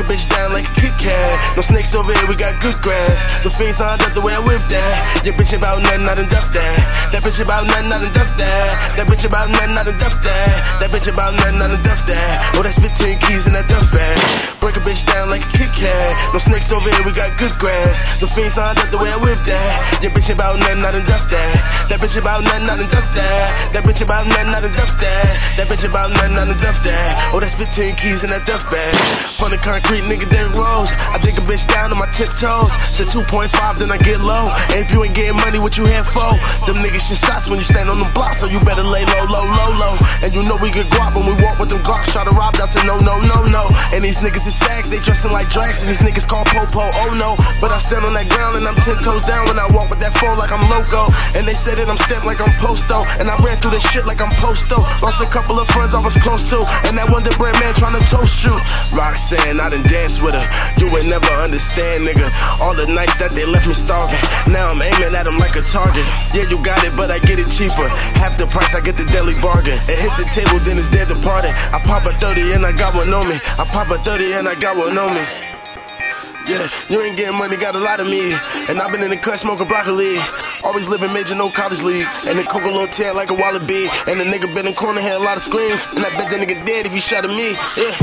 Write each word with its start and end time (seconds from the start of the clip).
A 0.00 0.02
bitch 0.02 0.24
down 0.32 0.56
like 0.56 0.64
a 0.64 0.72
Kit 0.80 0.96
Kat. 0.96 1.56
No 1.56 1.60
snakes 1.60 1.92
over 1.94 2.08
here, 2.08 2.24
we 2.24 2.32
got 2.32 2.56
good 2.64 2.80
grass. 2.80 3.44
The 3.44 3.52
fiends 3.52 3.84
lined 3.84 4.00
up 4.00 4.16
the 4.16 4.24
way 4.24 4.32
I 4.32 4.40
whip 4.40 4.64
that. 4.72 5.28
Your 5.28 5.36
bitch 5.36 5.52
about 5.52 5.76
nothing, 5.84 6.08
I 6.08 6.16
done 6.16 6.24
duff 6.32 6.48
that. 6.56 7.12
That 7.12 7.20
bitch 7.20 7.36
about 7.36 7.68
nothing, 7.68 7.92
I 7.92 8.00
done 8.00 8.12
duff 8.16 8.32
that. 8.40 8.96
That 8.96 9.04
bitch 9.04 9.28
about 9.28 9.52
nothing, 9.52 9.76
I 9.76 9.84
done 9.84 10.00
that. 10.00 10.80
That 10.80 10.88
bitch 10.88 11.04
about 11.04 11.36
nothing, 11.36 11.60
I 11.60 11.68
done 11.68 11.84
that. 11.84 12.39
No 16.70 16.78
over 16.78 16.86
here, 16.86 17.02
we 17.02 17.10
got 17.10 17.34
good 17.34 17.50
grass. 17.58 18.22
The 18.22 18.30
fiends 18.30 18.54
lined 18.54 18.78
up 18.78 18.86
the 18.94 18.98
way 19.02 19.10
I 19.10 19.18
whip 19.18 19.42
that. 19.42 19.70
Your 20.06 20.14
bitch 20.14 20.30
about 20.30 20.54
nothing, 20.54 20.86
I 20.86 20.94
done 20.94 21.02
duff 21.02 21.26
that. 21.26 21.50
That 21.90 21.98
bitch 21.98 22.14
about 22.14 22.46
nothing, 22.46 22.70
I 22.70 22.78
done 22.78 22.86
duff 22.86 23.10
that. 23.10 23.74
That 23.74 23.82
bitch 23.82 23.98
about 23.98 24.22
nothing, 24.30 24.54
I 24.54 24.62
done 24.62 24.74
duff 24.78 24.94
that. 25.02 25.26
That 25.58 25.66
bitch 25.66 25.82
about 25.82 26.14
nothing, 26.14 26.38
I 26.38 26.46
done 26.46 26.62
duff 26.62 26.78
that. 26.86 27.34
Oh, 27.34 27.42
that's 27.42 27.58
15 27.58 27.98
keys 27.98 28.22
in 28.22 28.30
that 28.30 28.46
duff 28.46 28.62
bag. 28.70 28.94
From 29.34 29.50
the 29.50 29.58
concrete, 29.58 30.06
nigga, 30.06 30.30
Derrick 30.30 30.54
Rose. 30.54 30.94
I 31.10 31.18
dig 31.18 31.34
a 31.34 31.42
bitch 31.42 31.66
down 31.66 31.90
on 31.90 31.98
my 31.98 32.06
tiptoes. 32.14 32.70
Said 32.94 33.10
2.5, 33.10 33.50
then 33.82 33.90
I 33.90 33.98
get 33.98 34.22
low. 34.22 34.46
And 34.70 34.78
if 34.78 34.94
you 34.94 35.02
ain't 35.02 35.18
getting 35.18 35.34
money, 35.42 35.58
what 35.58 35.74
you 35.74 35.82
here 35.90 36.06
for? 36.06 36.30
Them 36.70 36.78
niggas 36.78 37.10
shoot 37.10 37.18
shots 37.18 37.50
when 37.50 37.58
you 37.58 37.66
stand 37.66 37.90
on 37.90 37.98
the 37.98 38.06
block, 38.14 38.38
so 38.38 38.46
you 38.46 38.62
better 38.62 38.86
lay 38.86 39.02
low, 39.10 39.26
low, 39.26 39.42
low, 39.42 39.70
low. 39.74 39.94
And 40.30 40.38
you 40.38 40.46
know 40.46 40.54
we 40.62 40.70
get 40.70 40.86
guap 40.94 41.18
when 41.18 41.26
we 41.26 41.34
walk 41.42 41.58
with 41.58 41.74
them 41.74 41.82
glocks. 41.82 42.14
Try 42.14 42.22
to 42.22 42.30
rob, 42.38 42.54
that's 42.54 42.78
a 42.78 42.86
no, 42.86 43.02
no, 43.02 43.18
no, 43.26 43.42
no. 43.50 43.66
And 43.90 44.06
these 44.06 44.22
niggas 44.22 44.46
is 44.46 44.54
facts, 44.62 44.86
they 44.86 45.02
dressing 45.02 45.34
like 45.34 45.50
drags. 45.50 45.82
And 45.82 45.90
these 45.90 46.06
niggas 46.06 46.22
call 46.22 46.46
Popo, 46.46 46.86
oh 46.86 47.10
no. 47.18 47.34
But 47.58 47.74
I 47.74 47.82
stand 47.82 48.06
on 48.06 48.14
that 48.14 48.30
ground 48.30 48.54
and 48.54 48.62
I'm 48.62 48.78
10 48.78 49.02
toes 49.02 49.26
down 49.26 49.50
when 49.50 49.58
I 49.58 49.66
walk 49.74 49.90
with 49.90 49.98
that 49.98 50.14
phone 50.14 50.38
like 50.38 50.54
I'm 50.54 50.62
loco. 50.70 51.10
And 51.34 51.50
they 51.50 51.58
said 51.58 51.82
that 51.82 51.90
I'm 51.90 51.98
stamped 51.98 52.30
like 52.30 52.38
I'm 52.38 52.54
Posto. 52.62 53.02
And 53.18 53.26
I 53.26 53.34
ran 53.42 53.58
through 53.58 53.74
this 53.74 53.82
shit 53.90 54.06
like 54.06 54.22
I'm 54.22 54.30
Posto. 54.38 54.78
Lost 55.02 55.18
a 55.18 55.26
couple 55.26 55.58
of 55.58 55.66
friends 55.74 55.98
I 55.98 56.00
was 56.04 56.14
close 56.22 56.46
to. 56.54 56.62
And 56.86 56.94
that 56.94 57.10
Wonder 57.10 57.34
Bread 57.34 57.58
man 57.58 57.74
trying 57.74 57.98
to 57.98 58.04
toast 58.06 58.46
you. 58.46 58.54
Roxanne, 58.94 59.58
I 59.58 59.66
done 59.66 59.82
danced 59.82 60.22
with 60.22 60.38
her. 60.38 60.46
You 60.78 60.86
would 60.94 61.10
never 61.10 61.30
understand, 61.42 62.06
nigga. 62.06 62.30
All 62.62 62.78
the 62.78 62.86
nights 62.86 63.18
that 63.18 63.34
they 63.34 63.50
left 63.50 63.66
me 63.66 63.74
starving. 63.74 64.22
Now 64.46 64.70
I'm 64.70 64.78
aiming 64.78 65.10
at 65.10 65.26
them 65.26 65.42
like 65.42 65.58
a 65.58 65.64
target. 65.66 66.06
Yeah, 66.30 66.46
you 66.46 66.62
got 66.62 66.78
it, 66.86 66.94
but 66.94 67.10
I 67.10 67.18
get 67.18 67.42
it 67.42 67.50
cheaper. 67.50 67.90
Half 68.22 68.38
the 68.38 68.46
price, 68.46 68.78
I 68.78 68.80
get 68.86 68.94
the 68.94 69.10
daily 69.10 69.34
bargain. 69.42 69.74
It 69.90 69.98
hit 69.98 70.19
the 70.20 70.28
table, 70.36 70.60
then 70.68 70.76
it's 70.76 70.92
dead 70.92 71.08
departed. 71.08 71.50
I 71.72 71.80
pop 71.80 72.04
a 72.04 72.12
30 72.20 72.60
and 72.60 72.66
I 72.68 72.72
got 72.72 72.92
one 72.92 73.08
on 73.12 73.24
me. 73.28 73.40
I 73.56 73.64
pop 73.64 73.88
a 73.88 73.96
30 74.04 74.36
and 74.36 74.48
I 74.48 74.54
got 74.54 74.76
one 74.76 74.96
on 74.98 75.16
me. 75.16 75.24
Yeah, 76.48 76.66
you 76.88 77.00
ain't 77.00 77.16
getting 77.16 77.38
money, 77.38 77.56
got 77.56 77.76
a 77.76 77.78
lot 77.78 78.00
of 78.00 78.08
me. 78.08 78.32
And 78.68 78.80
I've 78.80 78.90
been 78.92 79.02
in 79.02 79.10
the 79.10 79.16
cut 79.16 79.38
smoking 79.38 79.68
broccoli. 79.68 80.18
Always 80.64 80.88
living 80.88 81.12
major, 81.12 81.34
no 81.34 81.48
college 81.48 81.82
league. 81.82 82.08
And 82.26 82.38
the 82.38 82.44
coca 82.44 82.68
little 82.68 82.88
tail 82.88 83.14
like 83.14 83.30
a 83.30 83.36
wallaby. 83.36 83.88
And 84.08 84.20
the 84.20 84.26
nigga 84.26 84.52
been 84.54 84.66
in 84.66 84.74
corner, 84.74 85.00
had 85.00 85.20
a 85.20 85.24
lot 85.24 85.36
of 85.36 85.42
screams. 85.42 85.80
And 85.94 86.04
I 86.04 86.10
bet 86.16 86.28
that 86.32 86.40
nigga 86.40 86.58
dead 86.66 86.86
if 86.86 86.92
he 86.92 87.00
shot 87.00 87.24
at 87.24 87.30
me. 87.30 87.56
Yeah. 87.76 87.94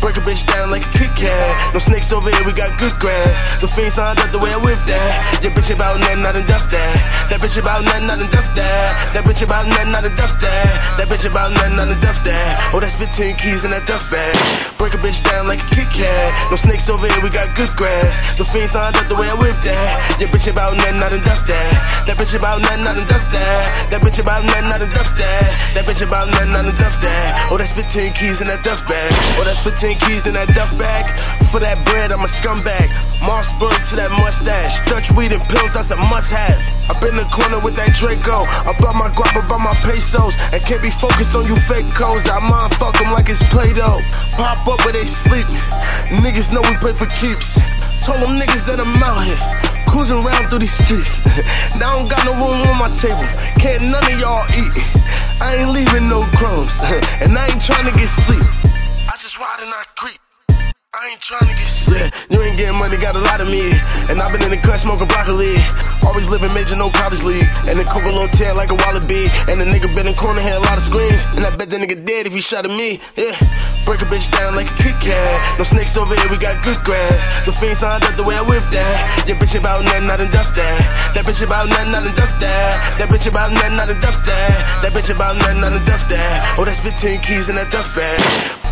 Break 0.00 0.16
a 0.16 0.22
bitch 0.22 0.46
down 0.46 0.70
like 0.70 0.84
a 0.84 0.92
Kit 0.92 1.10
Kat. 1.16 1.74
No 1.74 1.80
snakes 1.80 2.12
over 2.12 2.30
here, 2.30 2.44
we 2.46 2.52
got 2.52 2.70
good 2.78 2.94
grass. 3.00 3.60
The 3.60 3.66
fiends 3.66 3.98
lined 3.98 4.20
up 4.20 4.30
the 4.30 4.38
way 4.38 4.52
I 4.52 4.60
whip 4.60 4.78
that. 4.86 5.40
Your 5.42 5.52
bitch 5.52 5.72
about 5.72 5.98
nothing, 5.98 6.22
I 6.22 6.30
done 6.30 6.46
duff 6.46 6.68
that. 6.70 6.94
That 7.36 7.52
bitch 7.52 7.60
about 7.60 7.84
nothing, 7.84 8.08
I 8.08 8.16
done 8.16 8.32
duff 8.32 8.48
that. 8.56 9.12
That 9.12 9.28
bitch 9.28 9.44
about 9.44 9.68
nothing, 9.68 9.92
I 9.92 10.00
done 10.00 10.16
duff 10.16 10.40
that. 10.40 10.72
That 10.96 11.04
bitch 11.12 11.28
about 11.28 11.52
nothing, 11.52 11.76
I 11.76 11.84
done 11.84 12.00
duff 12.00 12.24
that. 12.24 12.72
Oh, 12.72 12.80
that's 12.80 12.96
15 12.96 13.36
keys 13.36 13.60
in 13.60 13.76
that 13.76 13.84
duff 13.84 14.08
bag. 14.08 14.32
Break 14.80 14.96
a 14.96 15.00
bitch 15.04 15.20
down 15.20 15.44
like 15.44 15.60
a 15.60 15.68
Kit 15.68 15.84
Kat. 15.92 16.32
No 16.48 16.56
snakes 16.56 16.88
over 16.88 17.04
here, 17.04 17.20
we 17.20 17.28
got 17.28 17.52
good 17.52 17.68
grass. 17.76 18.40
The 18.40 18.44
fiends 18.48 18.72
lined 18.72 18.96
up 18.96 19.04
the 19.12 19.20
way 19.20 19.28
I 19.28 19.36
whip 19.36 19.52
that. 19.68 20.16
Your 20.16 20.32
bitch 20.32 20.48
about 20.48 20.80
nothing, 20.80 20.96
I 20.96 21.12
done 21.12 21.20
duff 21.28 21.44
that. 21.44 22.08
That 22.08 22.16
bitch 22.16 22.32
about 22.32 22.56
nothing, 22.64 22.88
I 22.88 22.96
done 22.96 23.04
duff 23.04 23.28
that. 23.28 23.60
That 23.92 24.00
bitch 24.00 24.16
about 24.16 24.40
nothing, 24.40 24.72
I 24.72 24.80
done 24.80 24.92
duff 24.96 25.12
that. 25.12 25.44
That 25.76 25.84
bitch 25.84 26.00
about 26.00 26.32
nothing, 26.32 26.56
I 26.56 26.64
done 26.64 26.78
duff 26.80 26.96
that. 27.04 27.52
Oh, 27.52 27.60
that's 27.60 27.76
15 27.76 28.16
keys 28.16 28.40
in 28.40 28.48
that 28.48 28.64
duff 28.64 28.80
bag. 28.88 29.12
Oh, 29.36 29.44
that's 29.44 29.60
15 29.60 30.00
keys 30.08 30.24
in 30.24 30.32
that 30.40 30.48
duff 30.56 30.72
bag. 30.80 31.04
For 31.52 31.60
that 31.60 31.84
bread, 31.84 32.16
I'm 32.16 32.24
a 32.24 32.32
scumbag. 32.32 32.88
Mossberg 33.28 33.76
to 33.92 33.94
that 34.00 34.10
mustache. 34.16 34.80
Dutch 34.88 35.12
weed 35.12 35.36
and 35.36 35.44
pills, 35.52 35.76
that's 35.76 35.92
a 35.92 36.00
must 36.08 36.32
have. 36.32 36.56
I've 36.88 37.00
been 37.00 37.18
in 37.18 37.25
corner 37.30 37.60
with 37.62 37.76
that 37.76 37.94
Draco. 37.94 38.46
About 38.66 38.94
my 38.98 39.08
guap, 39.14 39.32
about 39.34 39.62
my 39.62 39.74
pesos. 39.82 40.36
And 40.52 40.60
can't 40.62 40.82
be 40.82 40.90
focused 40.90 41.34
on 41.34 41.46
you 41.46 41.56
fake 41.56 41.88
codes. 41.94 42.28
I 42.28 42.38
mind 42.42 42.74
fuck 42.76 42.96
them 42.98 43.12
like 43.12 43.28
it's 43.28 43.42
Play 43.48 43.72
Doh. 43.72 44.00
Pop 44.36 44.66
up 44.66 44.80
where 44.84 44.94
they 44.94 45.06
sleep. 45.06 45.46
Niggas 46.22 46.52
know 46.52 46.62
we 46.66 46.74
play 46.78 46.94
for 46.94 47.08
keeps. 47.18 47.58
Told 48.04 48.22
them 48.22 48.38
niggas 48.38 48.66
that 48.70 48.78
I'm 48.78 49.02
out 49.02 49.22
here. 49.26 49.38
Cruising 49.90 50.22
around 50.22 50.46
through 50.50 50.62
these 50.62 50.76
streets. 50.76 51.22
now 51.80 51.94
I 51.94 52.02
don't 52.02 52.10
got 52.10 52.22
no 52.22 52.34
room 52.38 52.62
on 52.70 52.78
my 52.78 52.90
table. 52.90 53.22
Can't 53.58 53.82
none 53.90 54.04
of 54.04 54.16
y'all 54.18 54.46
eat. 54.54 54.74
I 55.42 55.62
ain't 55.62 55.70
leaving 55.70 56.06
no 56.06 56.22
crumbs. 56.38 56.78
and 57.22 57.34
I 57.34 57.50
ain't 57.50 57.62
trying 57.62 57.86
to 57.86 57.94
get 57.94 58.10
sleep. 58.10 58.44
I 59.06 59.14
just 59.18 59.38
ride 59.38 59.62
and 59.62 59.70
I 59.70 59.82
creep. 59.96 60.20
I 60.96 61.12
ain't 61.12 61.20
trying 61.20 61.44
to 61.44 61.52
get 61.52 61.68
shit. 61.68 62.08
You 62.30 62.40
ain't 62.40 62.56
getting 62.56 62.78
money, 62.78 62.96
got 62.96 63.16
a 63.16 63.22
lot 63.22 63.40
of 63.40 63.50
me. 63.52 63.68
Smoking 64.76 65.08
broccoli. 65.08 65.56
Always 66.04 66.28
living 66.28 66.52
major, 66.52 66.76
no 66.76 66.92
college 66.92 67.24
league. 67.24 67.48
And 67.66 67.80
the 67.80 67.84
coca 67.88 68.12
little 68.12 68.28
tail 68.28 68.54
like 68.54 68.70
a 68.70 68.76
wallaby. 68.76 69.26
And 69.48 69.56
the 69.56 69.64
nigga 69.64 69.88
been 69.96 70.06
in 70.06 70.14
corner, 70.14 70.38
had 70.38 70.60
a 70.60 70.64
lot 70.68 70.76
of 70.76 70.84
screams. 70.84 71.24
And 71.32 71.42
I 71.42 71.50
bet 71.56 71.72
the 71.72 71.80
nigga 71.80 71.96
dead 72.04 72.28
if 72.28 72.36
he 72.36 72.44
shot 72.44 72.68
at 72.68 72.70
me. 72.70 73.00
Yeah. 73.16 73.34
Break 73.88 74.04
a 74.04 74.06
bitch 74.06 74.28
down 74.28 74.52
like 74.52 74.68
a 74.68 74.76
Kit 74.76 74.94
Kat. 75.00 75.26
No 75.56 75.64
snakes 75.64 75.96
over 75.96 76.12
here, 76.12 76.28
we 76.28 76.36
got 76.36 76.60
good 76.60 76.76
grass. 76.84 77.46
The 77.48 77.56
fiends 77.56 77.80
lined 77.80 78.04
up 78.04 78.14
the 78.20 78.22
way 78.28 78.36
I 78.36 78.44
whip 78.44 78.62
that. 78.68 78.94
Your 79.24 79.40
bitch 79.40 79.56
about 79.56 79.80
nothing, 79.80 80.12
I 80.12 80.20
done 80.20 80.30
duff 80.30 80.52
that. 80.54 80.78
That 81.16 81.24
bitch 81.24 81.40
about 81.40 81.72
nothing, 81.72 81.96
I 81.96 82.04
done 82.04 82.14
duff 82.14 82.36
that. 82.36 83.00
That 83.00 83.08
bitch 83.08 83.26
about 83.26 83.48
nothing, 83.50 83.80
I 83.80 83.86
done 83.88 84.00
duff 84.04 84.18
that. 84.28 84.54
That 84.84 84.92
bitch 84.92 85.08
about 85.08 85.40
nothing, 85.40 85.64
I 85.64 85.72
done 85.72 85.86
duff 85.88 86.04
that. 86.12 86.58
Oh, 86.60 86.68
that's 86.68 86.84
15 86.84 87.24
keys 87.24 87.48
in 87.48 87.56
that 87.56 87.72
duff 87.72 87.88
bag. 87.96 88.65